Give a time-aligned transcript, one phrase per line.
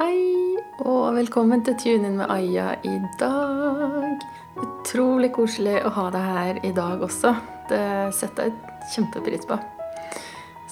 [0.00, 4.22] Hei, og velkommen til Tune inn med Aya i dag.
[4.56, 7.34] Utrolig koselig å ha deg her i dag også.
[7.68, 7.80] Det
[8.16, 9.58] setter jeg kjempepris på.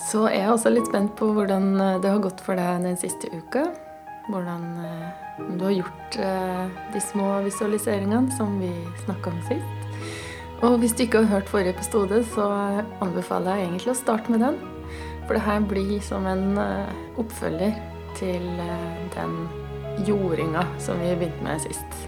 [0.00, 3.28] Så jeg er også litt spent på hvordan det har gått for deg den siste
[3.34, 3.66] uka.
[4.30, 8.72] Hvordan eh, om du har gjort eh, de små visualiseringene som vi
[9.02, 10.08] snakka om sist.
[10.64, 12.48] Og hvis du ikke har hørt forrige episode, så
[13.04, 14.58] anbefaler jeg egentlig å starte med den.
[15.26, 17.76] For det her blir som en eh, oppfølger
[18.16, 19.34] til eh, den
[20.06, 21.98] jordinga som vi begynte med sist.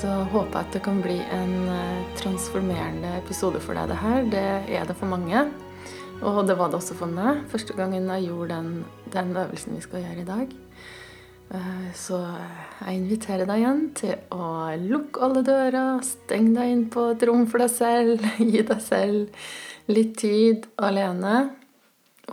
[0.00, 4.28] Så håper jeg at det kan bli en eh, transformerende episode for deg, det her.
[4.32, 4.46] Det
[4.78, 5.46] er det for mange.
[6.24, 9.82] Og det var det også for meg første gangen jeg gjorde den, den øvelsen vi
[9.84, 10.54] skal gjøre i dag.
[11.94, 12.18] Så
[12.80, 14.46] jeg inviterer deg igjen til å
[14.80, 19.44] lukke alle dører, steng deg inn på et rom for deg selv, gi deg selv
[19.92, 21.36] litt tid alene.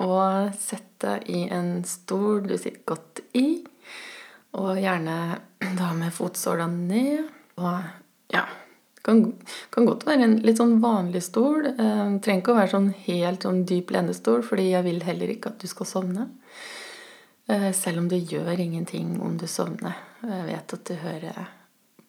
[0.02, 3.62] Og sett deg i en stol du sitter godt i.
[4.60, 5.18] Og gjerne
[5.78, 7.32] da med fotsålene ned.
[7.62, 8.46] Og ja
[9.02, 9.34] kan,
[9.70, 11.66] kan, godt være en litt sånn vanlig stol.
[11.72, 15.54] Eh, trenger ikke å være sånn helt sånn dyp lenestol, fordi jeg vil heller ikke
[15.54, 16.28] at du skal sovne.
[17.50, 19.98] Eh, selv om det gjør ingenting om du sovner.
[20.22, 21.50] Jeg vet at du hører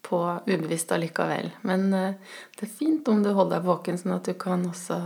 [0.03, 1.53] på ubevisst allikevel.
[1.69, 4.99] Men eh, det er fint om du holder deg våken, sånn at du kan også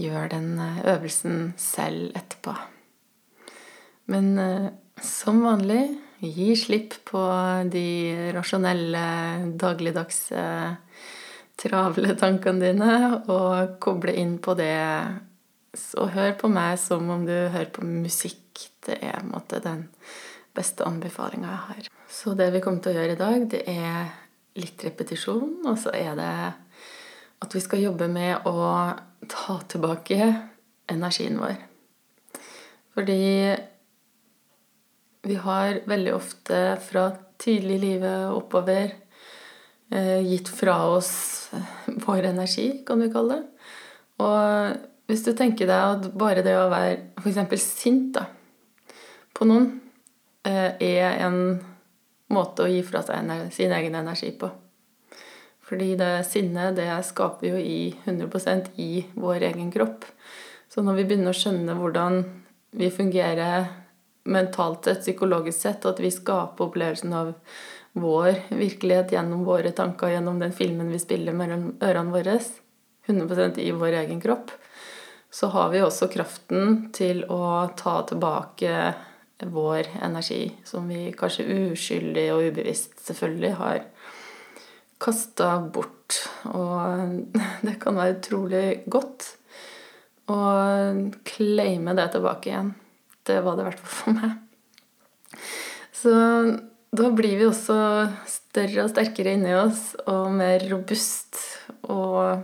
[0.00, 2.54] gjør den eh, øvelsen selv etterpå.
[4.10, 4.68] Men eh,
[5.00, 5.82] som vanlig
[6.20, 7.22] gi slipp på
[7.72, 7.86] de
[8.36, 9.04] rasjonelle,
[9.60, 10.44] dagligdagse,
[11.60, 12.94] travle tankene dine,
[13.32, 14.76] og koble inn på det.
[15.76, 18.66] Så hør på meg som om du hører på musikk.
[18.84, 19.86] Det er måte den
[20.56, 21.90] beste anbefalinga jeg har.
[22.10, 24.10] Så det vi kommer til å gjøre i dag, det er
[24.58, 26.32] litt repetisjon, og så er det
[27.40, 28.64] at vi skal jobbe med å
[29.28, 30.30] ta tilbake
[30.90, 31.58] energien vår.
[32.94, 33.56] Fordi
[35.22, 37.10] vi har veldig ofte fra
[37.40, 38.94] tidlig i livet oppover
[39.92, 41.12] eh, gitt fra oss
[42.06, 43.68] vår energi, kan vi kalle det.
[44.20, 47.64] Og hvis du tenker deg at bare det å være f.eks.
[47.66, 48.26] sint da,
[49.36, 49.70] på noen
[50.46, 51.40] eh, er en
[52.30, 54.50] måte å gi fra seg sin egen energi på.
[55.70, 60.04] Fordi det sinnet, det skaper jo i 100% i vår egen kropp.
[60.66, 62.24] Så når vi begynner å skjønne hvordan
[62.74, 63.68] vi fungerer
[64.30, 67.30] mentalt sett, psykologisk sett, at vi skaper opplevelsen av
[67.92, 72.38] vår virkelighet gjennom våre tanker, gjennom den filmen vi spiller mellom ørene våre,
[73.06, 74.50] 100% i vår egen kropp,
[75.30, 78.74] så har vi også kraften til å ta tilbake
[79.46, 83.84] vår energi, som vi kanskje uskyldig og ubevisst selvfølgelig har
[85.00, 86.20] kasta bort.
[86.52, 87.16] Og
[87.66, 89.32] det kan være utrolig godt
[90.30, 90.40] å
[91.26, 92.74] claime det tilbake igjen.
[93.26, 94.36] Det var det i hvert fall for meg.
[96.00, 96.12] Så
[96.90, 97.76] da blir vi også
[98.28, 101.38] større og sterkere inni oss og mer robust
[101.90, 102.40] og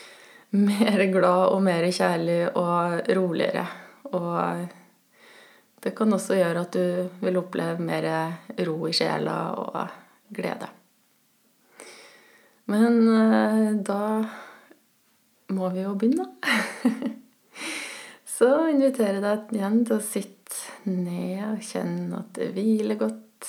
[0.68, 3.64] mer glad og mer kjærlig og roligere.
[4.10, 4.66] Og
[5.80, 8.10] det kan også gjøre at du vil oppleve mer
[8.66, 9.80] ro i sjela og
[10.34, 10.79] glede.
[12.70, 14.02] Men uh, da
[15.50, 16.28] må vi jo begynne.
[18.36, 23.48] Så inviterer jeg deg igjen til å sitte ned og kjenne at det hviler godt.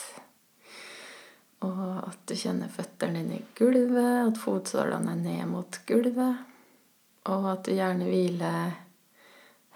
[1.62, 6.48] Og at du kjenner føttene dine i gulvet, at fotsålene er ned mot gulvet.
[7.30, 8.74] Og at du gjerne hviler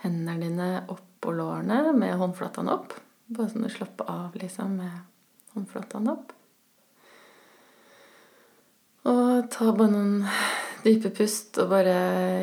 [0.01, 2.97] hendene dine oppå lårene med håndflatene opp.
[3.29, 6.33] Bare sånn du slapper av liksom med håndflatene opp.
[9.05, 10.23] Og ta bare noen
[10.81, 11.97] dype pust og bare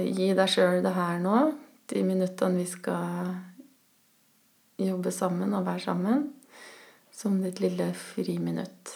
[0.07, 1.39] gi deg sjøl det her nå.
[1.91, 3.33] De minuttene vi skal
[4.79, 6.29] jobbe sammen og være sammen.
[7.13, 8.95] Som ditt lille friminutt.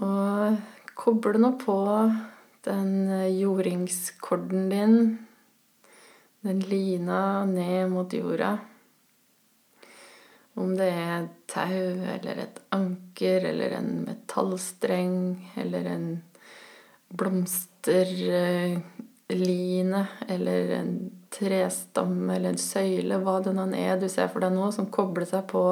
[0.00, 0.60] Og
[1.00, 1.80] koble nå på
[2.68, 2.92] den
[3.32, 4.98] jordingskorden din.
[6.44, 8.58] Den lina ned mot jorda.
[10.58, 15.18] Om det er et tau eller et anker eller en metallstreng
[15.60, 16.06] eller en
[17.10, 20.92] blomsterline eller en
[21.30, 25.26] trestamme eller en søyle, hva det nå er du ser for deg nå, som kobler
[25.28, 25.62] seg på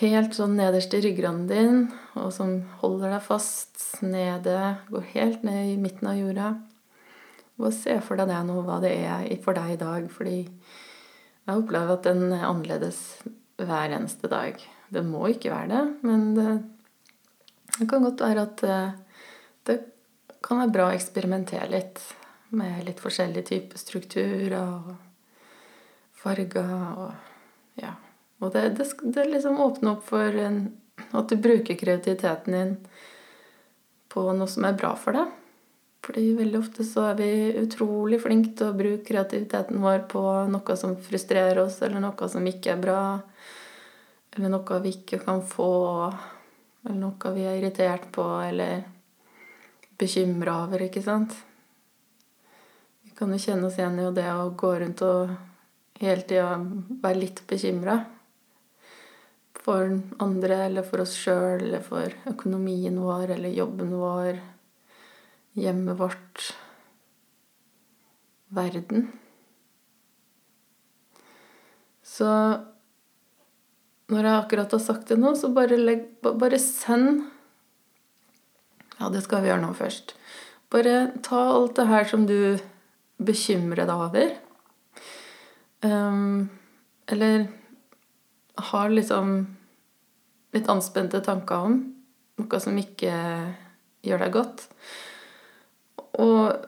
[0.00, 5.72] helt sånn nederst i ryggraden din, og som holder deg fast nede, går helt ned
[5.72, 6.50] i midten av jorda.
[7.56, 10.10] Og se for deg det nå, hva det er for deg i dag.
[10.12, 10.42] fordi
[11.46, 13.00] jeg opplever at den er annerledes
[13.56, 14.58] hver eneste dag.
[14.90, 16.54] Det må ikke være det, men det,
[17.78, 18.78] det kan godt være at det,
[19.68, 19.76] det
[20.44, 22.02] kan være bra å eksperimentere litt
[22.56, 24.92] med litt forskjellige typer strukturer og
[26.22, 27.14] farger og
[27.76, 27.92] Ja.
[28.40, 30.58] Og det, det, det liksom åpner opp for en,
[31.12, 32.72] at du bruker kreativiteten din
[34.12, 35.32] på noe som er bra for deg.
[36.06, 40.22] Fordi veldig ofte så er vi utrolig flinke til å bruke kreativiteten vår på
[40.52, 43.00] noe som frustrerer oss, eller noe som ikke er bra,
[44.36, 45.72] eller noe vi ikke kan få,
[46.84, 48.84] eller noe vi er irritert på, eller
[49.98, 51.34] bekymra over, ikke sant?
[53.02, 55.34] Vi kan jo kjenne oss igjen i det å gå rundt og
[55.98, 56.54] hele tida
[57.02, 57.98] være litt bekymra.
[59.66, 59.90] For
[60.22, 64.38] andre eller for oss sjøl eller for økonomien vår eller jobben vår,
[65.56, 66.50] hjemmet vårt,
[68.56, 69.08] verden.
[72.06, 72.28] Så
[74.12, 77.24] når jeg akkurat har sagt det nå, så bare, legg, bare send
[78.96, 80.14] Ja, det skal vi gjøre nå først.
[80.72, 82.56] Bare ta alt det her som du
[83.20, 84.30] bekymrer deg over.
[85.84, 86.48] Um,
[87.10, 87.48] eller
[88.72, 89.34] har liksom
[90.56, 91.76] litt anspente tanker om.
[92.40, 93.12] Noe som ikke
[94.06, 94.64] gjør deg godt.
[96.22, 96.66] Og,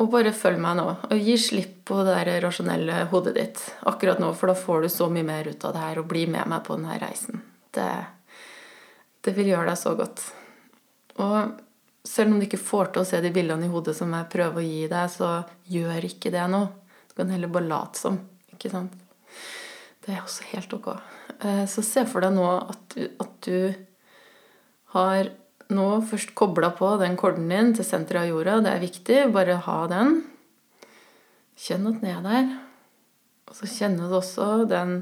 [0.00, 0.86] og bare følg meg nå.
[1.10, 4.92] Og gi slipp på det der rasjonelle hodet ditt akkurat nå, for da får du
[4.92, 7.42] så mye mer ut av det her, og bli med meg på denne reisen.
[7.74, 7.88] Det,
[9.24, 10.24] det vil gjøre deg så godt.
[11.20, 11.56] Og
[12.06, 14.62] selv om du ikke får til å se de bildene i hodet som jeg prøver
[14.62, 15.32] å gi deg, så
[15.70, 16.64] gjør ikke det nå.
[17.10, 18.20] Du kan heller bare late som.
[18.54, 18.94] Ikke sant?
[20.00, 20.88] Det er også helt ok.
[21.40, 23.74] Eh, så se for deg nå at du, at du
[24.94, 25.30] har
[25.74, 28.60] nå først kobla på den korden din til senteret av jorda.
[28.64, 29.18] Det er viktig.
[29.34, 30.20] Bare ha den.
[31.60, 32.50] Kjenn at den er der.
[33.50, 34.98] Og så kjenner du også den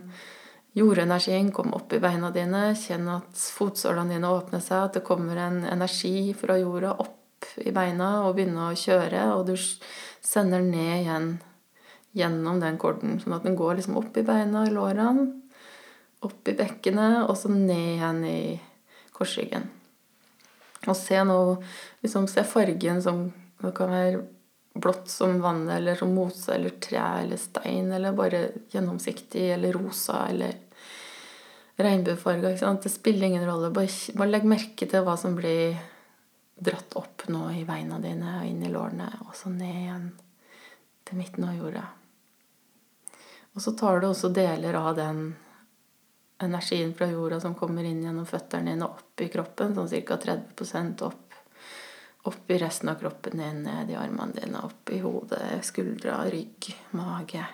[0.78, 2.70] jordenergien komme opp i beina dine.
[2.78, 7.16] Kjenn at fotsålene dine åpner seg, at det kommer en energi fra jorda opp
[7.62, 11.28] i beina og begynner å kjøre, og du sender den ned igjen
[12.18, 13.18] gjennom den korden.
[13.22, 15.28] Sånn at den går liksom opp i beina, i lårene,
[16.26, 18.40] opp i bekkenet, og så ned igjen i
[19.14, 19.68] korsryggen.
[20.86, 21.56] Og se noe
[22.04, 23.28] liksom Se fargen som
[23.58, 24.20] det kan være
[24.78, 30.28] blått som vannet, eller som mose eller tre eller stein, eller bare gjennomsiktig eller rosa
[30.28, 30.54] eller
[31.78, 32.76] regnbuefarga.
[32.82, 33.70] Det spiller ingen rolle.
[33.70, 35.74] Bare, bare, legg merke til hva som blir
[36.58, 40.08] dratt opp nå i beina dine og inn i lårene, og så ned igjen
[41.06, 41.84] til midten av jorda.
[43.54, 45.22] Og så tar du også deler av den
[46.38, 50.18] energien fra jorda som kommer inn gjennom føttene dine, opp i kroppen, sånn ca.
[50.22, 51.24] 30% opp.
[52.28, 56.70] Opp i resten av kroppen din, ned i armene dine, opp i hodet, skuldra, rygg,
[56.98, 57.44] mage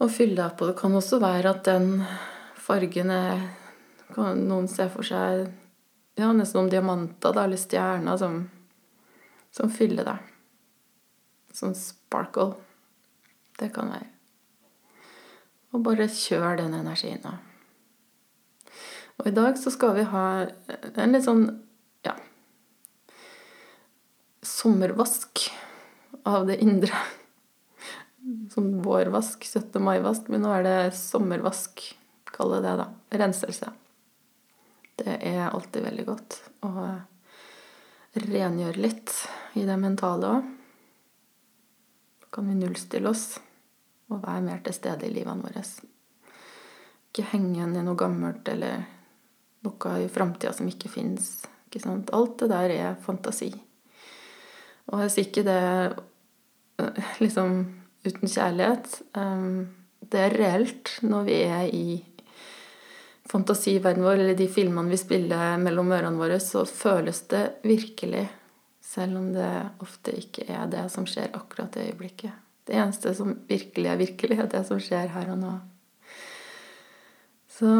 [0.00, 0.68] Og fyll deg på.
[0.68, 2.04] Det kan også være at den
[2.56, 3.48] fargen er
[4.10, 5.44] Noen se for seg
[6.18, 8.40] ja, nesten som diamanter da, eller stjerner som,
[9.54, 10.32] som fyller deg.
[11.54, 12.56] Sånn sparkle.
[13.60, 14.19] Det kan være.
[15.70, 17.36] Og bare kjør den energien nå.
[19.20, 20.24] Og i dag så skal vi ha
[20.96, 21.44] en litt sånn
[22.06, 22.14] ja
[24.46, 25.44] sommervask
[26.28, 26.96] av det indre
[28.52, 29.80] sånn vårvask, 17.
[29.82, 31.82] mai-vask, men nå er det sommervask.
[32.30, 32.86] Kall det det, da.
[33.20, 33.72] Renselse.
[35.00, 36.70] Det er alltid veldig godt å
[38.20, 39.14] rengjøre litt
[39.58, 40.50] i det mentale òg.
[42.30, 43.40] Kan vi nullstille oss
[44.10, 45.64] og være mer til stede i livene våre.
[47.10, 48.84] Ikke henge igjen i noe gammelt eller
[49.66, 51.40] noe i framtida som ikke fins.
[51.86, 53.52] Alt det der er fantasi.
[54.90, 55.60] Og hvis ikke det
[56.82, 57.60] eh, liksom
[58.04, 59.02] uten kjærlighet.
[59.16, 59.68] Ehm,
[60.00, 61.86] det er reelt når vi er i
[63.30, 68.26] fantasiverdenen vår, eller de filmene vi spiller mellom ørene våre, så føles det virkelig.
[68.90, 69.50] Selv om det
[69.84, 72.32] ofte ikke er det som skjer akkurat i øyeblikket.
[72.70, 75.52] Det eneste som virkelig er virkelig, er det som skjer her og nå.
[77.50, 77.70] Så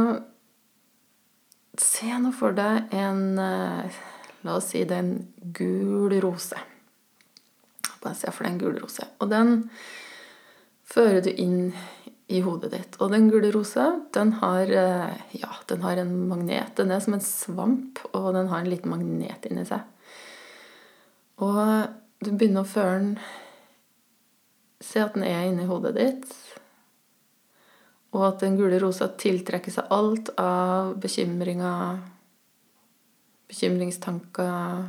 [1.79, 4.01] se nå for deg en eh,
[4.41, 5.17] La oss si det er en
[5.53, 6.57] gul rose.
[8.01, 9.05] Bare se for deg en gul rose.
[9.21, 9.59] Og den
[10.89, 11.75] fører du inn
[12.31, 12.97] i hodet ditt.
[13.05, 16.73] Og den gule rosa, den har, eh, ja, den har en magnet.
[16.77, 19.85] Den er som en svamp, og den har en liten magnet inni seg.
[21.45, 21.61] Og
[22.25, 23.19] du begynner å føle den
[24.81, 26.31] Se at den er inni hodet ditt.
[28.17, 32.01] Og at den gule rosa tiltrekker seg alt av bekymringer,
[33.51, 34.89] bekymringstanker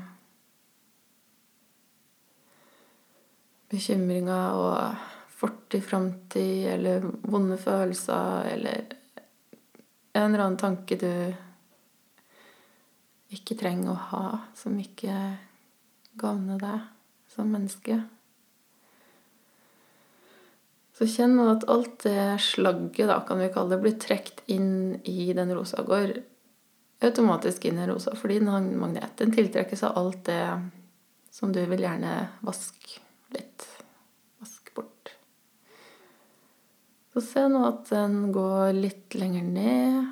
[3.72, 8.82] Bekymringer og fortid, framtid eller vonde følelser eller
[10.12, 11.08] en eller annen tanke du
[13.32, 14.26] ikke trenger å ha,
[14.60, 15.16] som ikke
[16.20, 16.84] gagner deg
[17.32, 18.02] som menneske.
[20.98, 25.00] Så kjenn nå at alt det slagget, da, kan vi kalle det, blir trukket inn
[25.08, 25.84] i den rosa.
[25.88, 26.18] Går
[27.02, 30.44] automatisk inn i rosa, fordi den magneten tiltrekker seg alt det
[31.32, 33.00] som du vil gjerne vaske
[33.34, 33.66] litt.
[34.44, 35.14] Vaske bort.
[37.14, 40.12] Så se nå at den går litt lenger ned.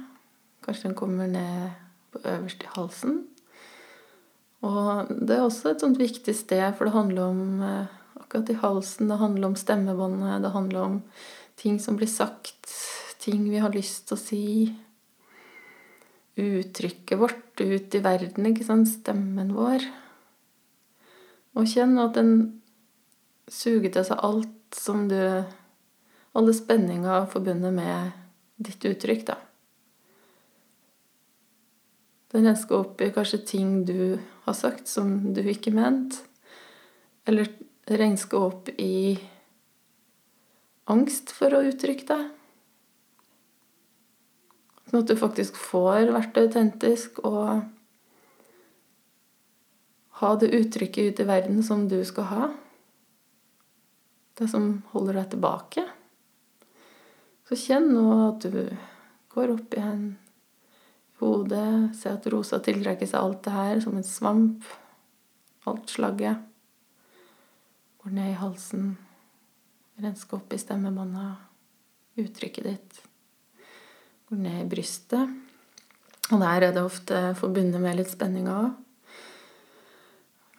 [0.65, 1.75] Kanskje den kommer ned
[2.13, 3.21] på øverst i halsen.
[4.65, 7.98] Og det er også et sånt viktig sted, for det handler om eh,
[8.29, 9.07] akkurat i halsen.
[9.07, 11.01] Det handler om stemmebåndet, det handler om
[11.55, 12.69] ting som blir sagt,
[13.19, 14.43] ting vi har lyst til å si.
[16.39, 18.88] Uttrykket vårt ut i verden, ikke sant?
[18.88, 19.83] Stemmen vår.
[21.57, 22.62] Og kjenn at den
[23.50, 25.17] suger til seg alt som du
[26.38, 28.12] Alle spenninger forbundet med
[28.62, 29.36] ditt uttrykk, da.
[32.29, 36.21] Den rensker opp i kanskje ting du har sagt som du ikke mente.
[37.25, 37.50] Eller
[37.98, 39.17] regnskap i
[40.89, 42.29] angst for å uttrykke deg.
[44.89, 47.62] Sånn at du faktisk får vært autentisk og
[50.19, 52.50] ha det uttrykket ut i verden som du skal ha.
[54.39, 55.86] Det som holder deg tilbake.
[57.48, 58.65] Så kjenn nå at du
[59.34, 61.96] går opp igjen i hodet.
[61.98, 64.67] Se at rosa tiltrekker seg alt det her som en svamp.
[65.69, 66.48] Alt slagget.
[68.09, 68.85] Går ned i halsen.
[70.01, 71.35] Renske opp i stemmebånda.
[72.17, 72.95] Uttrykket ditt.
[74.25, 75.35] Går ned i brystet.
[76.31, 78.71] Og der er det ofte forbundet med litt spenning òg.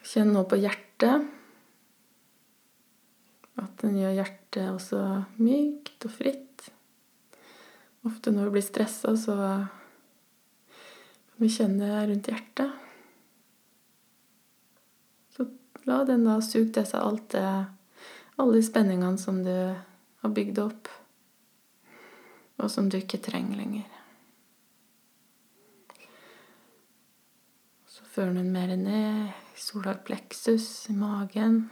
[0.07, 1.27] Kjenn nå på hjertet.
[3.59, 5.01] At den gjør hjertet også
[5.43, 6.69] mykt og fritt.
[8.07, 9.35] Ofte når vi blir stressa, så
[10.71, 12.80] kan vi kjenne rundt hjertet.
[15.89, 17.47] La den da suge til seg alt det,
[18.37, 19.55] alle de spenningene som du
[20.21, 20.91] har bygd opp,
[22.61, 23.87] og som du ikke trenger lenger.
[27.89, 31.63] Så fører den mer ned i solar plexus, i magen.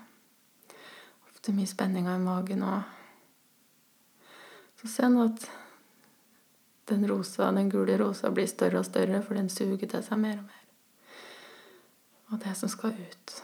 [1.29, 2.95] Ofte mye spenninger i magen òg.
[4.79, 5.49] Så se nå at
[6.89, 10.39] den rosa, den gule rosa blir større og større, for den suger til seg mer
[10.39, 10.65] og mer.
[12.33, 13.39] Og det som skal ut.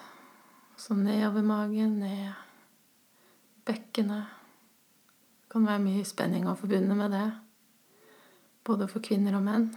[0.84, 2.32] Så nedover magen, ned
[3.64, 4.24] bekkenet.
[5.40, 7.30] Det kan være mye spenning forbundet med det.
[8.68, 9.70] Både for kvinner og menn.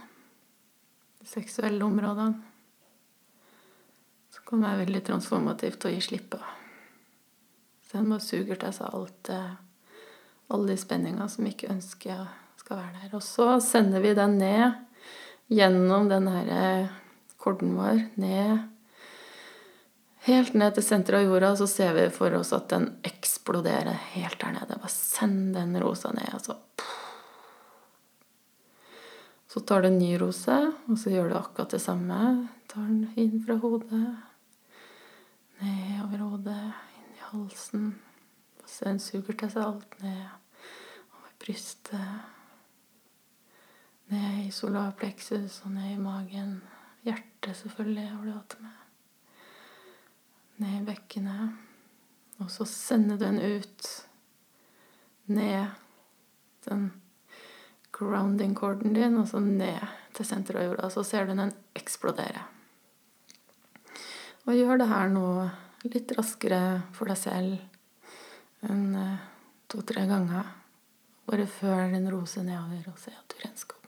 [1.16, 2.36] De seksuelle områdene.
[4.36, 6.44] Så kan det være veldig transformativt å gi slipp på.
[7.88, 12.26] Så en bare suger til seg alt alle de spenningene som ikke ønsker
[12.60, 13.14] skal være der.
[13.16, 14.76] Og så sender vi den ned
[15.48, 16.90] gjennom den herre
[17.40, 18.68] korden vår, ned
[20.28, 24.36] Helt ned til senteret av jorda, så ser vi for oss at den eksploderer helt
[24.42, 24.76] der nede.
[24.76, 26.58] Bare send den rosa ned, og så
[29.48, 30.56] Så tar du en ny rose,
[30.86, 32.48] og så gjør du akkurat det samme.
[32.68, 34.10] Tar den inn fra hodet,
[35.62, 36.66] ned over hodet,
[36.98, 37.86] inn i halsen.
[38.60, 40.26] Og så den suger til seg alt ned
[41.16, 42.28] over brystet.
[44.12, 46.60] Ned i solarpleksus og ned i magen.
[47.08, 48.87] Hjertet, selvfølgelig, har du hatt med
[50.62, 51.56] ned i bekkenet.
[52.38, 53.88] Og så sender du den ut
[55.28, 55.70] ned
[56.68, 56.90] den
[57.94, 59.80] grounding-corden din, og så ned
[60.14, 60.90] til senteret av jorda.
[60.92, 62.44] Så ser du den eksplodere.
[64.46, 65.26] Og gjør det her nå
[65.88, 66.60] litt raskere
[66.96, 69.26] for deg selv enn eh,
[69.70, 70.54] to-tre ganger.
[71.28, 73.78] Bare før den rose nedover, og se at du rensker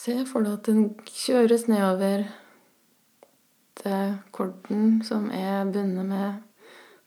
[0.00, 2.22] Se for deg at den kjøres nedover
[3.76, 6.38] til korden som er bundet med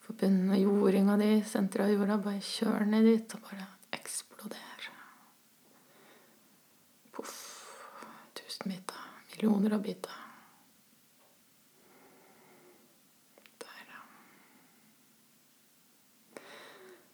[0.04, 2.20] forbundet med jordinga di, senteret av jorda.
[2.22, 3.66] Bare kjør ned dit og bare
[3.98, 4.86] eksploder.
[7.16, 7.34] Poff.
[8.38, 9.02] Tusen biter.
[9.32, 10.22] Millioner av biter.
[13.64, 14.06] Der, ja.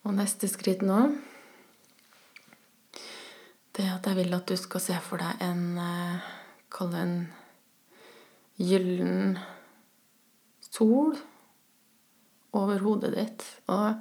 [0.05, 1.07] Og neste skritt nå
[3.77, 6.29] det at jeg vil at du skal se for deg en eh,
[6.71, 7.15] Kall det en
[8.63, 9.39] gyllen
[10.71, 11.17] sol
[12.55, 13.43] over hodet ditt.
[13.75, 13.99] Og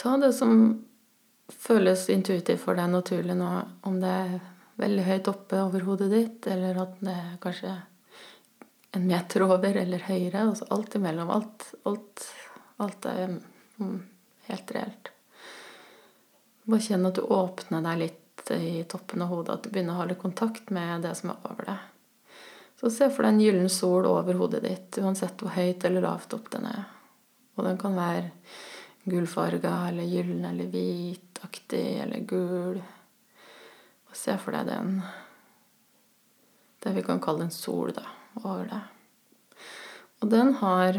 [0.00, 0.54] ta det som
[1.52, 3.50] føles intuitivt for deg naturlig nå,
[3.84, 4.38] om det er
[4.80, 7.74] veldig høyt oppe over hodet ditt, eller at det er kanskje
[8.94, 10.48] en meter over eller høyere.
[10.48, 11.30] Altså alt imellom.
[11.34, 12.26] Alt, alt,
[12.82, 13.38] alt er
[13.76, 13.96] mm,
[14.48, 15.10] helt reelt.
[16.64, 18.20] Bare kjenn at du åpner deg litt
[18.52, 21.70] i toppen av hodet, at du begynner å holde kontakt med det som er over
[21.70, 21.90] deg.
[22.80, 26.34] Så se for deg en gyllen sol over hodet ditt, uansett hvor høyt eller lavt
[26.36, 26.82] opp den er.
[27.54, 28.26] Og den kan være
[29.08, 32.80] gullfarga eller gyllen eller hvitaktig eller gul.
[34.10, 34.98] Og se for deg den
[36.84, 38.04] Det vi kan kalle en sol, da,
[38.42, 39.60] over deg.
[40.20, 40.98] Og den har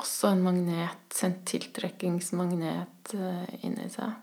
[0.00, 4.14] også en magnet, en tiltrekkingsmagnet eh, inni seg.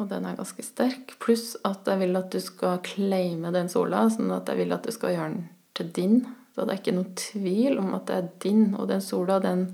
[0.00, 1.14] Og den er ganske sterk.
[1.20, 4.86] Pluss at jeg vil at du skal claime den sola, sånn at jeg vil at
[4.86, 5.42] du skal gjøre den
[5.76, 6.20] til din.
[6.54, 8.62] Så det er ikke noen tvil om at det er din.
[8.80, 9.66] Og den sola, den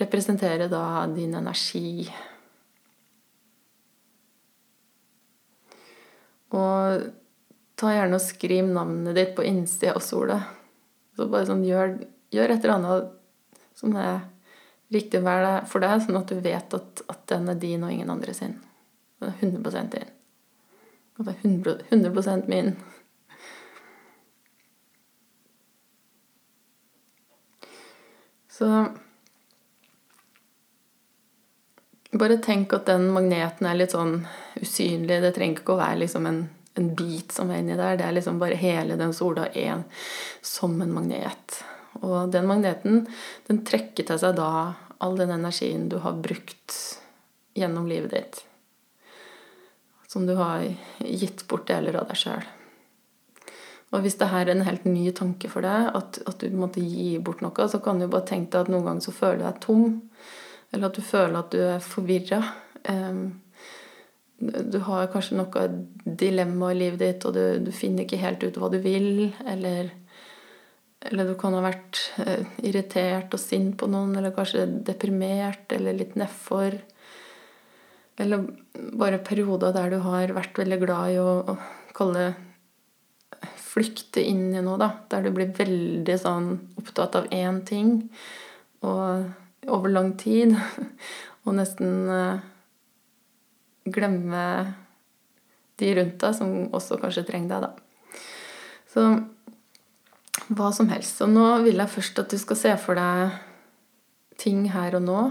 [0.00, 2.08] representerer da din energi.
[6.56, 7.04] Og
[7.80, 10.40] ta gjerne og skriv navnet ditt på innsida av sola.
[11.16, 11.98] Så bare sånn, gjør,
[12.32, 13.12] gjør et eller annet
[13.76, 14.24] som er
[14.90, 18.34] riktig for deg, sånn at du vet at, at den er din og ingen andre
[18.34, 18.56] sin.
[19.20, 20.12] Det er 100 din.
[21.18, 22.72] Og det er 100, 100 min.
[28.48, 28.68] Så
[32.12, 34.22] bare tenk at den magneten er litt sånn
[34.60, 35.20] usynlig.
[35.20, 36.42] Det trenger ikke å være liksom en,
[36.80, 38.00] en, bit som er inni der.
[38.00, 39.84] Det er liksom bare hele den sola er
[40.40, 41.62] som en magnet.
[42.00, 43.04] Og den magneten
[43.48, 44.50] den trekker til seg da
[45.00, 46.76] all den energien du har brukt
[47.56, 48.46] gjennom livet ditt
[50.10, 50.64] som du har
[50.98, 52.48] gitt bort deler av deg sjøl.
[53.90, 56.82] Og hvis det her er en helt ny tanke for deg, at, at, du måtte
[56.82, 59.46] gi bort noe, så kan du bare tenke deg at noen ganger så føler du
[59.48, 59.86] deg tom.
[60.70, 62.42] Eller at du føler at du er forvirra.
[64.40, 65.64] Du har kanskje noe
[66.22, 69.26] dilemma i livet ditt, og du, du, finner ikke helt ut hva du vil.
[69.50, 69.90] Eller,
[71.10, 75.98] eller du kan ha vært eh, irritert og sint på noen, eller kanskje deprimert eller
[75.98, 76.78] litt nedfor.
[78.20, 78.44] Eller
[79.00, 82.30] bare perioder der du har vært veldig glad i å, å kalle
[83.70, 84.90] flykte inn i noe, da.
[85.12, 87.94] Der du blir veldig sånn opptatt av én ting
[88.84, 90.56] og over lang tid.
[91.48, 92.40] Og nesten uh,
[93.88, 94.44] glemme
[95.80, 98.18] de rundt deg, som også kanskje trenger deg, da.
[98.90, 99.06] Så
[100.50, 101.16] hva som helst.
[101.16, 103.38] Så nå vil jeg først at du skal se for deg
[104.40, 105.22] ting her og nå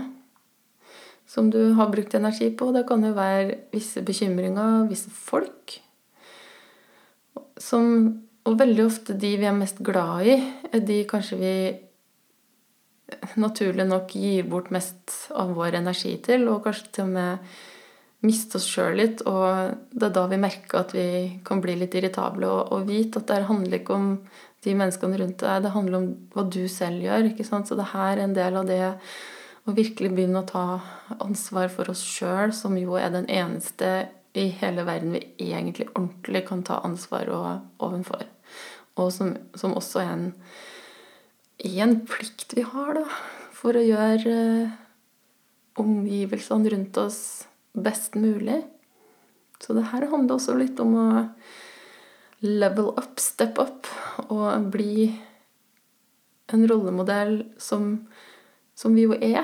[1.30, 2.72] som du har brukt energi på.
[2.74, 5.76] Det kan jo være visse bekymringer, visse folk.
[7.60, 7.86] Som,
[8.50, 10.40] og veldig ofte de vi er mest glad i,
[10.74, 11.54] er de kanskje vi
[13.42, 17.54] naturlig nok gir bort mest av vår energi til, og kanskje til og med
[18.26, 19.24] miste oss sjøl litt.
[19.30, 21.08] Og det er da vi merker at vi
[21.46, 24.14] kan bli litt irritable, og, og vite at det handler ikke om
[24.66, 27.30] de menneskene rundt deg, det handler om hva du selv gjør.
[27.30, 27.70] ikke sant?
[27.70, 28.82] Så det her er en del av det
[29.68, 30.66] og virkelig begynne å ta
[31.20, 36.46] ansvar for oss sjøl, som jo er den eneste i hele verden vi egentlig ordentlig
[36.48, 38.26] kan ta ansvar overfor.
[39.00, 40.28] Og som, som også er en,
[41.60, 43.06] en, plikt vi har, da,
[43.56, 44.76] for å gjøre eh,
[45.80, 47.22] omgivelsene rundt oss
[47.74, 48.62] best mulig.
[49.60, 51.10] Så det her handler også litt om å
[52.44, 53.88] level up, step up,
[54.30, 55.10] og bli
[56.50, 57.92] en rollemodell som
[58.80, 59.44] som vi jo er.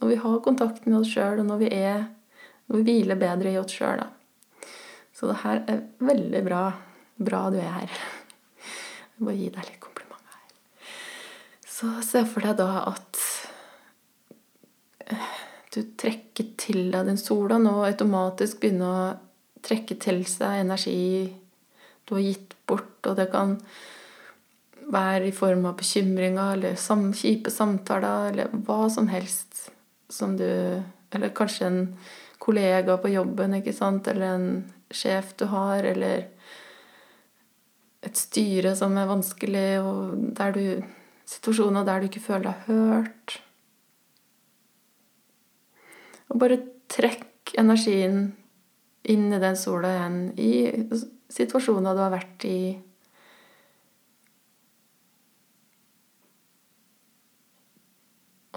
[0.00, 2.06] Når vi har kontakt med oss sjøl, og når vi, er,
[2.68, 4.00] når vi hviler bedre i oss sjøl.
[5.12, 6.62] Så det her er veldig bra.
[7.20, 7.98] Bra du er her.
[9.20, 10.94] Jeg bare gi deg litt komplimenter her.
[11.68, 13.20] Så se for deg da at
[15.04, 15.34] eh,
[15.76, 19.12] du trekker til deg den sola nå automatisk begynner å
[19.60, 21.02] trekke til seg energi
[22.08, 23.58] du har gitt bort, og det kan
[24.90, 29.68] være i form av bekymringer eller sam, kjipe samtaler eller hva som helst
[30.10, 31.96] som du Eller kanskje en
[32.38, 34.44] kollega på jobben, ikke sant, eller en
[34.94, 36.28] sjef du har, eller
[38.06, 40.62] et styre som er vanskelig, og der du
[41.30, 43.36] Situasjoner der du ikke føler deg hørt.
[46.30, 46.56] Og bare
[46.90, 48.32] trekk energien
[49.10, 50.52] inn i den sola igjen i
[51.30, 52.58] situasjoner du har vært i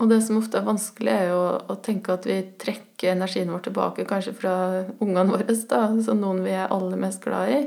[0.01, 3.67] Og det som ofte er vanskelig, er jo å tenke at vi trekker energien vår
[3.67, 4.55] tilbake kanskje fra
[4.97, 7.59] ungene våre, da, altså noen vi er aller mest glad i.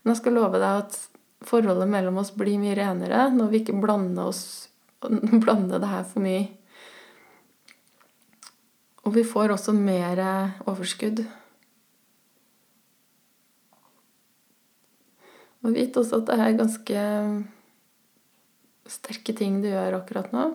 [0.00, 0.96] Men jeg skal love deg at
[1.44, 4.70] forholdet mellom oss blir mye renere når vi ikke blander, oss,
[5.44, 6.48] blander det her for mye.
[9.04, 10.20] Og vi får også mer
[10.68, 11.22] overskudd.
[15.60, 17.06] Og vit også at det er ganske
[18.88, 20.48] sterke ting du gjør akkurat nå.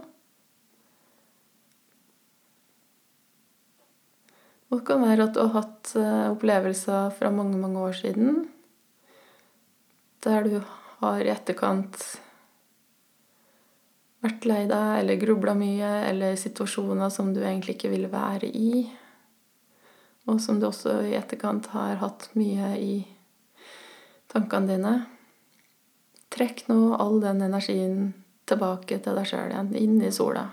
[4.69, 8.43] Og det kan være at du har hatt eh, opplevelser fra mange, mange år siden
[10.25, 10.56] der du
[11.04, 11.99] har i etterkant
[14.25, 18.86] vært lei deg eller grubla mye, eller situasjoner som du egentlig ikke ville være i,
[20.25, 22.95] og som du også i etterkant har hatt mye i
[24.34, 24.95] tankene dine.
[26.34, 27.99] Trekk nå all den energien
[28.49, 30.47] tilbake til deg sjøl igjen, inn i sola.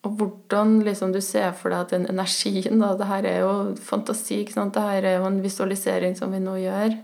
[0.00, 3.54] Og hvordan liksom, du ser for deg at den energien da, det her er jo
[3.84, 4.42] fantasi.
[4.42, 4.74] ikke sant?
[4.74, 6.96] Det her er jo en visualisering som vi nå gjør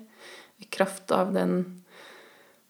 [0.65, 1.59] i kraft av den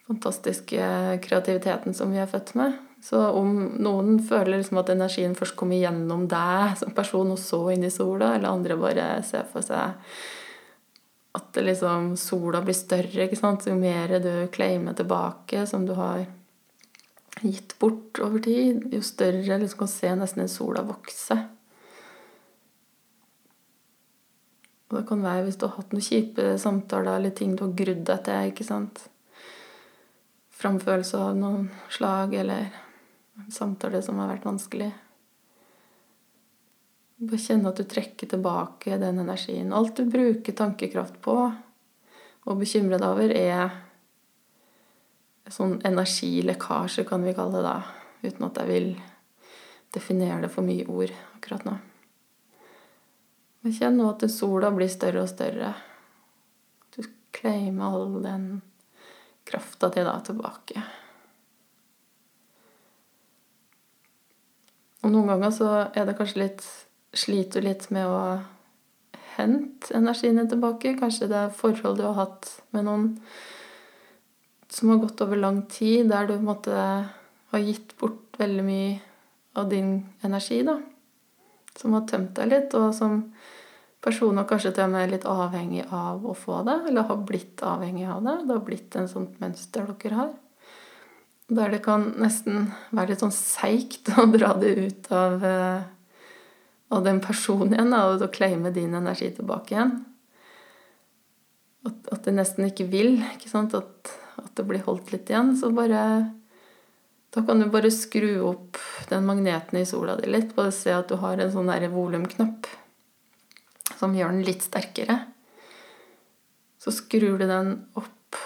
[0.07, 0.89] fantastiske
[1.23, 2.75] kreativiteten som vi er født med.
[3.03, 7.61] Så om noen føler liksom at energien først kommer gjennom deg som person og så
[7.75, 9.95] inn i sola, eller andre bare ser for seg
[11.37, 13.67] at liksom, sola blir større ikke sant?
[13.69, 16.25] jo mer du claimer tilbake som du har
[17.43, 21.37] gitt bort over tid, jo større liksom kan se nesten en sola vokse.
[24.87, 27.75] Og det kan være hvis du har hatt noen kjipe samtaler eller ting du har
[27.77, 28.51] grudd deg til.
[28.53, 29.03] ikke sant?
[30.57, 32.71] Framfølelse av noen slag eller
[33.37, 34.93] en samtale som har vært vanskelig.
[37.17, 39.73] Bare kjenne at du trekker tilbake den energien.
[39.75, 41.37] Alt du bruker tankekraft på
[42.47, 43.86] og bekymrer deg over, er
[45.53, 47.77] sånn energilekkasje, kan vi kalle det da.
[48.27, 48.89] Uten at jeg vil
[49.95, 51.77] definere det for mye ord akkurat nå.
[53.63, 55.73] Men kjenn nå at sola blir større og større.
[56.95, 58.47] Du claimer all den
[59.47, 60.83] krafta di da tilbake.
[65.07, 66.67] Og noen ganger så er det kanskje litt
[67.17, 68.17] Sliter du litt med å
[69.39, 70.99] hente energien din tilbake.
[70.99, 73.07] Kanskje det er forhold du har hatt med noen
[74.69, 76.77] som har gått over lang tid, der du måtte
[77.53, 78.97] ha gitt bort veldig mye
[79.57, 80.81] av din energi, da.
[81.77, 83.21] Som har tømt deg litt, og som
[84.05, 87.63] personer kanskje til og med er litt avhengig av å få det, eller har blitt
[87.65, 88.37] avhengig av det.
[88.47, 90.35] Det har blitt en sånt mønster dere har.
[91.57, 95.87] Der det kan nesten være litt sånn seigt å dra det ut av, eh,
[96.91, 99.97] av den personen igjen, og å claime din energi tilbake igjen.
[101.87, 103.21] At, at det nesten ikke vil.
[103.37, 103.75] ikke sant?
[103.79, 104.11] At
[104.57, 106.03] det blir holdt litt igjen, så bare
[107.37, 108.79] Da kan du bare skru opp
[109.11, 110.55] den magneten i sola di litt.
[110.57, 112.67] Bare se at du har en sånn volumknapp
[113.99, 115.19] som gjør den litt sterkere.
[116.81, 118.37] Så skrur du den opp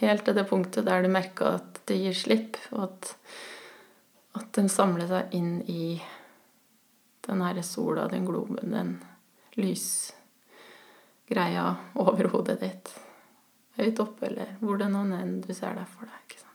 [0.00, 3.16] helt til det punktet der du merker at det gir slipp, og at,
[4.40, 6.00] at den samler seg inn i
[7.26, 9.04] den herre sola, den globen, den
[9.60, 10.06] lysgreia
[12.00, 12.88] over hodet ditt
[13.78, 16.18] høyt oppe, eller hvor det nå enn du ser deg for deg.
[16.26, 16.48] ikke sant?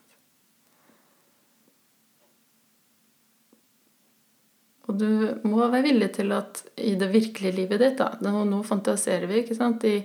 [4.88, 5.10] Og du
[5.48, 9.58] må være villig til at i det virkelige livet ditt da, Nå, fantaserer vi, ikke
[9.58, 9.84] sant?
[9.84, 10.00] I,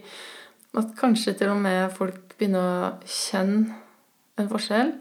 [0.78, 3.78] at kanskje til og med folk begynner å kjenne
[4.40, 4.94] en forskjell.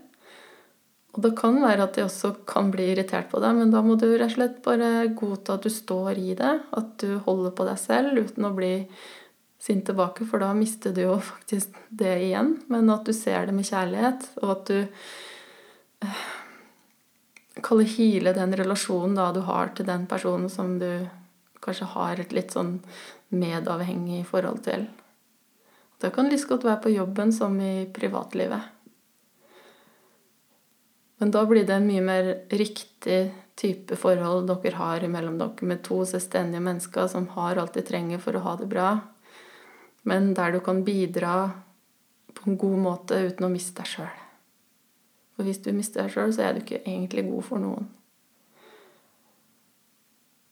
[1.11, 3.97] Og det kan være at de også kan bli irritert på deg, men da må
[3.99, 6.53] du rett og slett bare godta at du står i det.
[6.77, 8.75] At du holder på deg selv uten å bli
[9.61, 12.55] sint tilbake, for da mister du jo faktisk det igjen.
[12.73, 14.79] Men at du ser det med kjærlighet, og at du
[16.05, 16.23] eh,
[17.61, 20.89] kaller hile den relasjonen da du har til den personen som du
[21.61, 22.79] kanskje har et litt sånn
[23.29, 24.87] medavhengig forhold til.
[26.01, 28.61] Det kan like godt være på jobben som i privatlivet.
[31.21, 33.19] Men da blir det en mye mer riktig
[33.61, 38.17] type forhold dere har mellom dere, med to selvstendige mennesker som har alt de trenger
[38.23, 38.95] for å ha det bra,
[40.07, 41.51] men der du kan bidra
[42.33, 44.19] på en god måte uten å miste deg sjøl.
[45.35, 47.89] For hvis du mister deg sjøl, så er du ikke egentlig god for noen.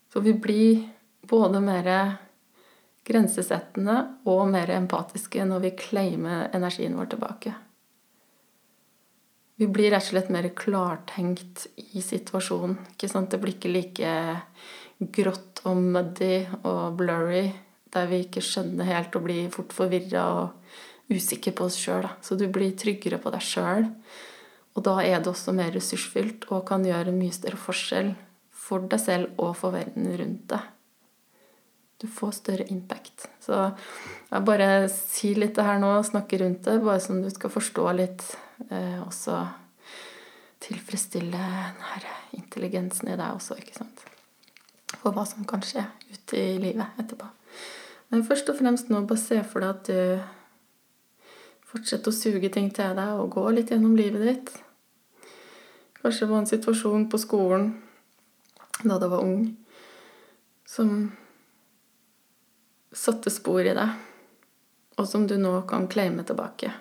[0.10, 0.84] Så vi blir
[1.30, 1.90] både mer
[3.06, 3.96] grensesettende
[4.30, 7.54] og mer empatiske når vi claimer energien vår tilbake.
[9.60, 12.78] Vi blir rett og slett mer klartenkt i situasjonen.
[12.96, 14.14] Det blir ikke like
[15.00, 17.50] grått og muddy og blurry
[17.94, 22.08] der vi ikke skjønner helt og blir fort forvirra og usikre på oss sjøl.
[22.22, 23.88] Så du blir tryggere på deg sjøl.
[24.78, 28.14] Og da er det også mer ressursfylt og kan gjøre mye større forskjell
[28.54, 30.68] for deg selv og for verden rundt deg.
[32.00, 33.26] Du får større impact.
[33.44, 33.58] Så
[34.30, 37.88] jeg bare sier litt det her nå, snakker rundt det, bare sånn du skal forstå
[37.98, 38.24] litt.
[38.70, 39.42] Eh, også
[40.64, 44.06] tilfredsstille den her intelligensen i deg også, ikke sant.
[45.00, 47.28] For hva som kan skje ute i livet etterpå.
[48.10, 51.30] Men først og fremst nå bare se for deg at du
[51.70, 54.52] fortsetter å suge ting til deg og gå litt gjennom livet ditt.
[56.00, 57.72] Kanskje det var en situasjon på skolen
[58.80, 59.44] da du var ung,
[60.64, 61.10] som
[62.96, 63.90] satte spor i deg,
[64.96, 66.72] og som du nå kan claime tilbake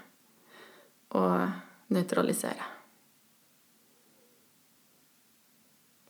[1.18, 2.68] og nøytralisere.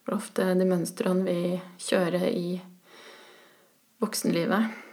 [0.05, 1.57] For ofte de mønstrene vi
[1.89, 2.59] kjører i
[4.05, 4.88] voksenlivet,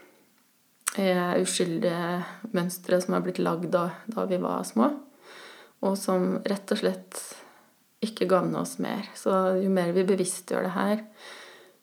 [0.95, 2.23] uskyldige
[2.55, 4.89] mønstre som har blitt lagd da, da vi var små,
[5.85, 7.21] og som rett og slett
[8.05, 9.09] ikke gagner oss mer.
[9.17, 9.31] Så
[9.61, 11.03] jo mer vi bevisstgjør det her,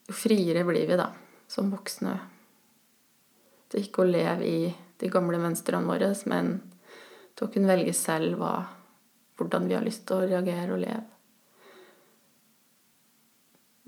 [0.08, 1.10] jo friere blir vi da,
[1.50, 2.16] som voksne.
[3.72, 4.60] Til ikke å leve i
[5.02, 6.54] de gamle mønstrene våre, men
[7.36, 8.54] til å kunne velge selv hva,
[9.40, 11.12] hvordan vi har lyst til å reagere og leve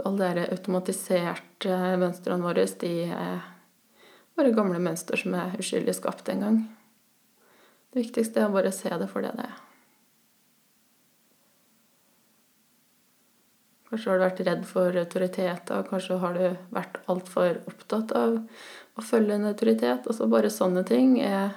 [0.05, 3.43] alle de automatiserte mønstrene våre, de er
[4.35, 6.59] bare gamle mønster som er uskyldig skapt en gang.
[7.95, 9.63] Det viktigste er å bare se det for det det er.
[13.95, 18.41] Kanskje har du vært redd for autoriteter, kanskje har du vært altfor opptatt av
[18.99, 20.09] å følge en autoritet.
[20.11, 21.53] Altså bare sånne ting er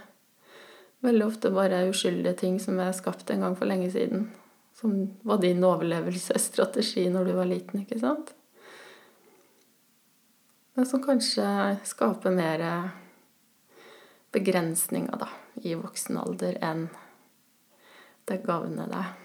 [1.02, 4.28] veldig ofte bare uskyldige ting som er skapt en gang for lenge siden.
[4.78, 8.37] Som var din overlevelsesstrategi når du var liten, ikke sant?
[10.78, 11.44] Men som kanskje
[11.90, 12.62] skaper mer
[14.32, 15.30] begrensninger, da,
[15.66, 16.86] i voksen alder enn
[18.30, 19.16] det gagner deg.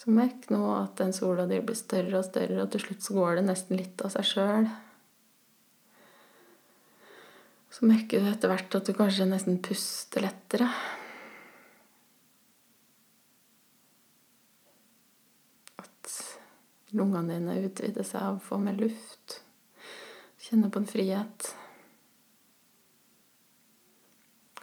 [0.00, 3.16] Så merk nå at den sola di blir større og større, og til slutt så
[3.18, 4.70] går det nesten litt av seg sjøl.
[7.70, 10.70] Så merker du etter hvert at du kanskje nesten puster lettere.
[15.84, 16.14] At
[16.96, 19.40] lungene dine utvider seg av å få mer luft.
[20.40, 21.50] Kjenne på en frihet.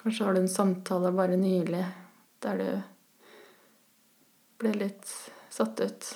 [0.01, 1.83] Kanskje har du en samtale bare nylig
[2.43, 2.69] der du
[4.61, 5.09] ble litt
[5.53, 6.13] satt ut.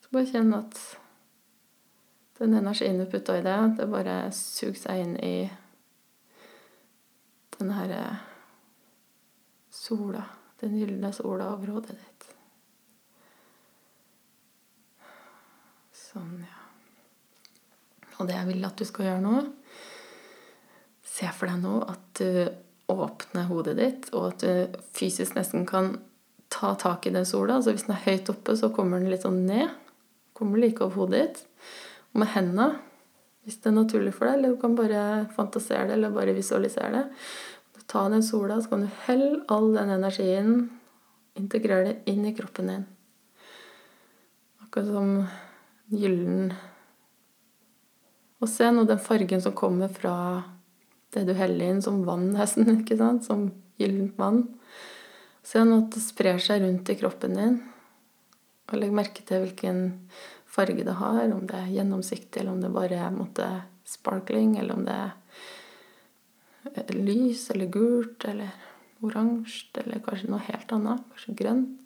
[0.00, 0.80] Så bare kjenn at
[2.40, 5.34] den energien du putta i det, det bare suger seg inn i
[7.58, 8.26] den herre eh,
[9.70, 10.24] sola.
[10.60, 12.19] Den gylne sola over hodet ditt.
[16.10, 16.60] Sånn, ja.
[18.18, 19.36] Og det jeg vil at du skal gjøre nå
[21.10, 22.50] Se for deg nå at du
[22.90, 25.92] åpner hodet ditt, og at du fysisk nesten kan
[26.50, 27.56] ta tak i den sola.
[27.56, 29.70] Altså hvis den er høyt oppe, så kommer den litt sånn ned.
[30.36, 31.42] Kommer like over hodet ditt.
[32.12, 32.68] Og med hendene,
[33.44, 35.02] hvis det er naturlig for deg, eller du kan bare
[35.36, 37.84] fantasere det, eller bare visualisere det.
[37.90, 40.56] Ta den sola, så kan du helle all den energien,
[41.38, 42.88] integrere det inn i kroppen din.
[44.62, 45.14] Akkurat som
[45.90, 46.52] gyllen
[48.40, 50.14] Og se nå den fargen som kommer fra
[51.12, 53.26] det du heller inn, som vann nesten, ikke sant?
[53.26, 53.50] Som
[53.80, 54.44] gyllent vann.
[55.42, 57.58] Se nå at det sprer seg rundt i kroppen din.
[58.70, 59.82] Og legg merke til hvilken
[60.50, 63.48] farge det har, om det er gjennomsiktig, eller om det bare er måtte,
[63.90, 64.96] sparkling, eller om det
[66.70, 68.52] er lys eller gult eller
[69.02, 71.06] oransje, eller kanskje noe helt annet.
[71.10, 71.79] Kanskje grønt.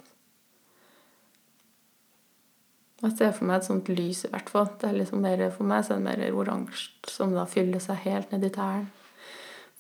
[3.05, 4.69] Jeg ser for meg et sånt lys, i hvert fall.
[4.81, 8.01] Det er liksom mer, for meg så er det mer oransje, som da fyller seg
[8.07, 8.89] helt ned i tærne.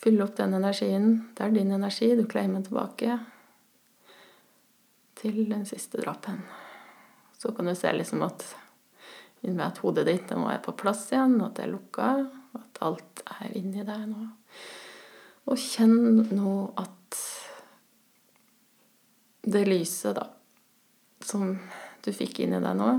[0.04, 1.06] Fylle opp den energien.
[1.32, 2.10] Det er din energi.
[2.18, 3.16] Du claimer tilbake
[5.16, 6.42] til den siste drapen.
[7.40, 8.44] Så kan du se liksom at
[9.44, 12.10] inni at hodet ditt må være på plass igjen, at det er lukka,
[12.60, 14.26] at alt er inni deg nå.
[15.48, 17.18] Og kjenn nå at
[19.44, 20.28] det lyset, da,
[21.24, 21.56] som
[22.04, 22.92] du fikk inni deg nå,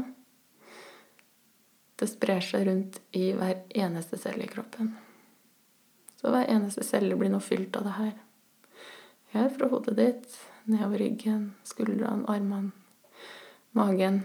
[1.95, 4.95] det sprer seg rundt i hver eneste celle i kroppen.
[6.19, 8.13] Så hver eneste celle blir nå fylt av det her.
[9.35, 12.71] Her fra hodet ditt, nedover ryggen, skuldrene, armene,
[13.75, 14.23] magen.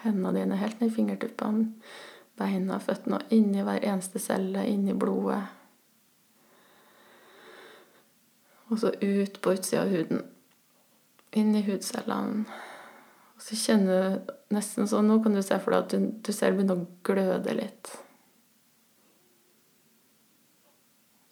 [0.00, 1.70] Hendene dine helt ned i fingertuppene,
[2.40, 5.42] beina, føttene og inni hver eneste celle, inni blodet.
[8.70, 10.24] Og så ut på utsida av huden.
[11.36, 12.46] Inn i hudcellene.
[13.40, 16.28] Og så kjenner du nesten sånn Nå kan du se for deg at du, du
[16.36, 17.92] selv begynner å gløde litt.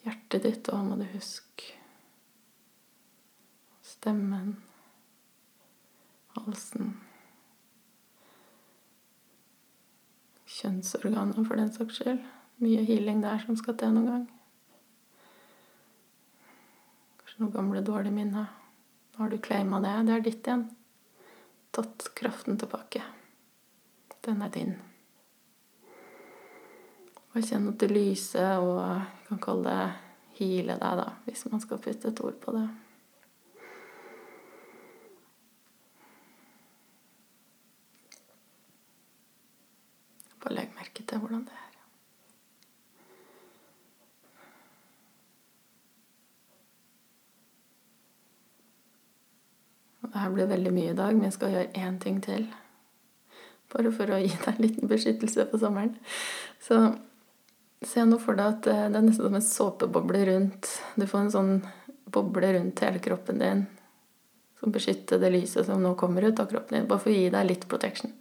[0.07, 1.75] Hjertet ditt òg, må du huske.
[3.85, 4.55] Stemmen.
[6.33, 6.97] Halsen.
[10.59, 12.25] kjønnsorganer, for den saks skyld.
[12.59, 14.25] Mye healing der som skal til noen gang.
[17.21, 18.49] Kanskje noen gamle, dårlige minner.
[19.13, 19.95] Nå har du claima det.
[20.07, 20.65] Det er ditt igjen.
[21.71, 23.03] Tatt kraften tilbake.
[24.25, 24.75] Den er din.
[27.29, 29.89] Og kjenn at det lyser, og jeg kan kalle det
[30.39, 32.67] hile deg, da, hvis man skal putte et ord på det.
[40.39, 41.68] Bare legg merke til hvordan det er.
[50.19, 52.49] Det her blir veldig mye i dag, men jeg skal gjøre én ting til.
[53.71, 55.93] Bare for å gi deg en liten beskyttelse på sommeren.
[56.59, 56.79] Så
[57.87, 60.73] se nå for deg at eh, det er nesten som en såpeboble rundt.
[60.99, 61.53] Du får en sånn
[62.11, 63.63] boble rundt hele kroppen din
[64.59, 66.91] som beskytter det lyset som nå kommer ut av kroppen din.
[66.91, 68.11] Bare for å gi deg litt protection.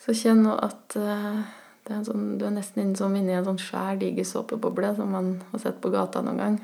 [0.00, 1.44] Så kjenn nå at uh,
[1.92, 5.34] er sånn, du er nesten inne, som inni en sånn svær, diger såpeboble som man
[5.52, 6.60] har sett på gata noen gang.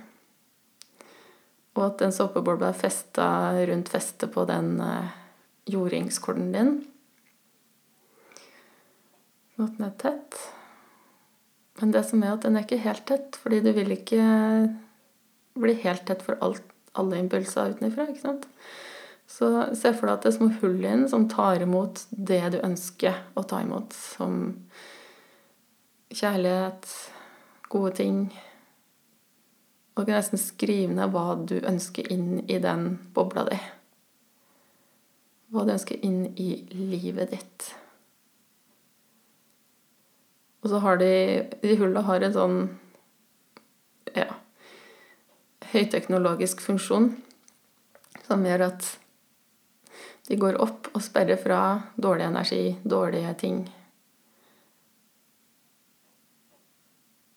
[1.74, 3.26] Og at den såpebobla er festa
[3.66, 5.10] rundt festet på den uh,
[6.54, 6.74] din.
[9.58, 10.38] Og at den er tett.
[11.80, 14.22] Men det som er at den er ikke helt tett, fordi du vil ikke
[15.58, 16.62] bli helt tett for alt,
[16.94, 18.08] alle impulser utenfra.
[18.10, 18.48] ikke sant?
[19.26, 22.42] Så se for deg at det er små hull i den som tar imot det
[22.54, 24.52] du ønsker å ta imot, som
[26.14, 26.90] kjærlighet,
[27.72, 28.18] gode ting.
[29.94, 33.58] Og kan nesten skrive ned hva du ønsker inn i den bobla di.
[35.54, 37.68] Hva du ønsker inn i livet ditt.
[40.64, 41.12] Og så har de
[41.62, 42.58] De hulla har en sånn
[44.14, 44.32] ja,
[45.74, 47.12] høyteknologisk funksjon
[48.24, 48.90] som gjør at
[50.28, 51.60] de går opp og sperrer fra
[52.00, 53.58] dårlig energi, dårlige ting.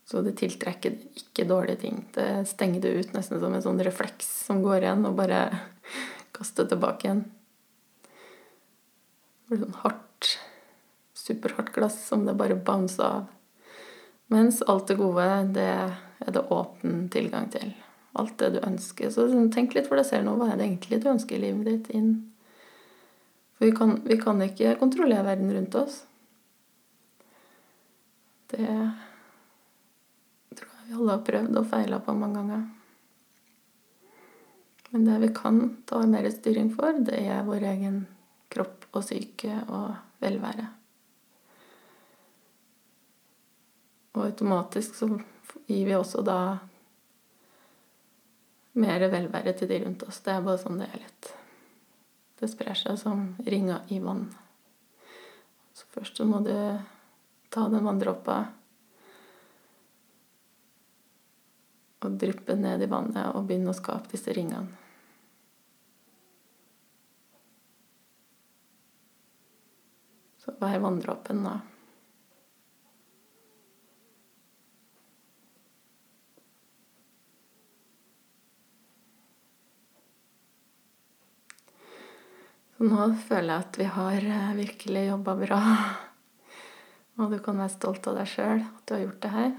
[0.07, 1.97] Så det tiltrekker ikke dårlige ting.
[2.15, 5.41] Det stenger det ut nesten som en sånn refleks som går igjen, og bare
[6.37, 7.25] kaster tilbake igjen.
[8.07, 10.29] Det blir sånn hardt,
[11.17, 13.25] superhardt glass som det bare bouncer av.
[14.31, 17.73] Mens alt det gode, det er det åpen tilgang til.
[18.17, 19.11] Alt det du ønsker.
[19.11, 20.37] Så tenk litt for deg selv nå.
[20.39, 22.13] Hva er det egentlig du ønsker i livet ditt inn?
[23.57, 25.99] For vi kan, vi kan ikke kontrollere verden rundt oss.
[28.51, 28.71] Det
[30.87, 32.65] vi alle har prøvd og feila på mange ganger.
[34.89, 38.05] Men det vi kan ta mer styring for, det er vår egen
[38.53, 39.91] kropp og syke og
[40.23, 40.69] velvære.
[44.15, 45.09] Og automatisk så
[45.67, 46.39] gir vi også da
[48.77, 50.21] mer velvære til de rundt oss.
[50.23, 51.31] Det er bare sånn det er litt.
[52.37, 54.29] Det sprer seg som ringer i vann.
[55.73, 56.53] Så først så må du
[57.53, 58.45] ta den vanndråpa
[62.07, 64.67] og dryppe ned i vannet og begynne å skape disse ringene.
[70.41, 71.57] Så vær vanndråpen da?
[82.77, 85.61] Så nå føler jeg at vi har eh, virkelig jobba bra.
[87.17, 89.55] Og du kan være stolt av deg sjøl, at du har gjort det her.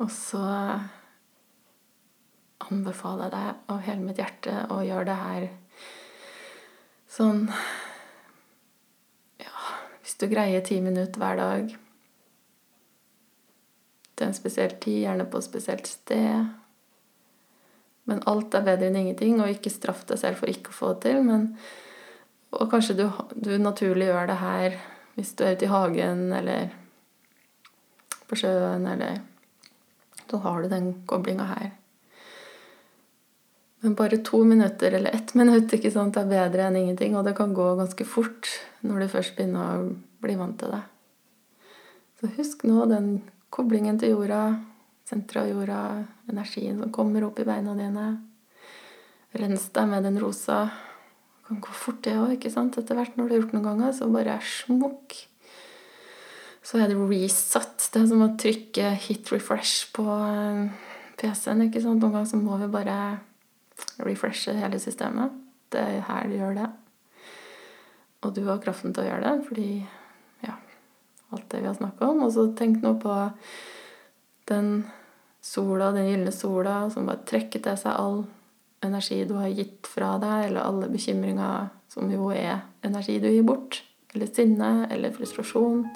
[0.00, 0.40] Og så
[2.70, 5.46] anbefaler jeg deg av hele mitt hjerte å gjøre det her
[7.10, 7.44] sånn
[9.42, 9.54] Ja,
[10.00, 11.76] hvis du greier ti minutter hver dag
[14.20, 16.50] til en spesiell tid, gjerne på et spesielt sted.
[18.04, 20.90] Men alt er bedre enn ingenting, og ikke straff deg selv for ikke å få
[20.92, 21.22] det til.
[21.24, 21.46] Men,
[22.52, 24.76] og kanskje du, du naturlig gjør det her
[25.16, 26.68] hvis du er ute i hagen eller
[28.28, 29.22] på sjøen eller
[30.30, 31.70] da har du den koblinga her.
[33.80, 37.16] Men bare to minutter eller ett minutt ikke sant, er bedre enn ingenting.
[37.16, 38.48] Og det kan gå ganske fort
[38.84, 40.82] når du først begynner å bli vant til det.
[42.20, 43.14] Så husk nå den
[43.48, 44.42] koblingen til jorda,
[45.08, 45.80] senteret av jorda,
[46.28, 48.10] energien som kommer opp i beina dine.
[49.40, 50.66] Rens deg med den rosa.
[51.40, 53.96] Det kan gå fort, det òg, etter hvert når du har gjort noen ganger.
[53.96, 55.16] Så bare smukk
[56.62, 57.88] så er det reset.
[57.92, 60.66] Det er som å trykke hit refresh på eh,
[61.20, 61.64] PC-en.
[61.66, 62.02] ikke sant?
[62.02, 62.98] Noen ganger så må vi bare
[64.04, 65.32] refreshe hele systemet.
[65.72, 66.68] Det er her du gjør det.
[68.20, 69.68] Og du har kraften til å gjøre det fordi
[70.44, 70.56] ja,
[71.32, 72.24] alt det vi har snakka om.
[72.26, 73.14] Og så tenk nå på
[74.50, 74.72] den
[75.40, 78.24] sola, den gylne sola, som bare trekker til seg all
[78.84, 83.46] energi du har gitt fra deg, eller alle bekymringer som jo er energi du gir
[83.46, 83.82] bort.
[84.14, 85.86] Eller sinne, eller frustrasjon.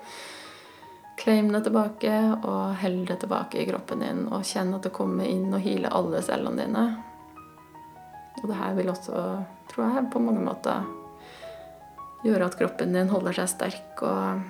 [1.25, 4.18] Claim det tilbake og hell det tilbake i kroppen din.
[4.29, 6.83] Og kjenn at det kommer inn og healer alle cellene dine.
[8.43, 9.22] Og det her vil også,
[9.70, 10.85] tror jeg, på mange måter
[12.27, 14.43] gjøre at kroppen din holder seg sterk og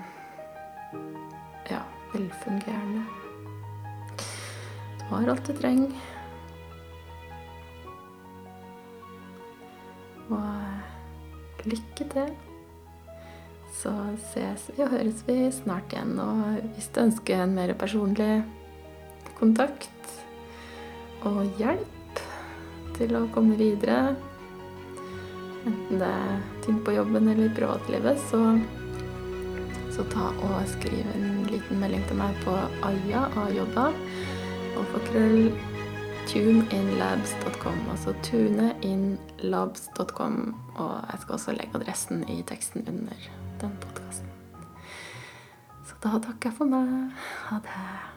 [1.70, 1.78] ja,
[2.10, 3.04] velfungerende.
[4.98, 5.94] Du har alt du trenger.
[10.34, 12.34] Og lykke til.
[13.84, 13.92] Så
[14.32, 16.14] ses vi og høres vi snart igjen.
[16.16, 18.40] Og hvis du ønsker en mer personlig
[19.36, 20.08] kontakt
[21.28, 22.22] og hjelp
[22.96, 24.16] til å komme videre,
[25.68, 28.40] enten det er ting på jobben eller i privatlivet, så,
[29.92, 32.54] så ta og skriv en liten melding til meg på
[32.88, 33.86] Aya, Ajoda,
[34.80, 35.52] alfakrøll
[36.32, 40.36] tuneinlabs.com, altså tuneinlabs.com.
[40.80, 44.28] Og jeg skal også legge adressen i teksten under den podkasten.
[45.84, 47.14] Så da takker jeg for meg.
[47.48, 48.13] Ha det.